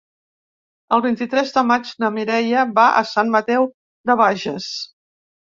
[0.95, 3.69] El vint-i-tres de maig na Mireia va a Sant Mateu
[4.13, 4.73] de Bages.